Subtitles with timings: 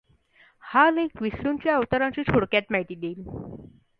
[0.63, 3.23] हा लेख विष्णूंच्या अवतारांची थोडक्यात माहिती देईल.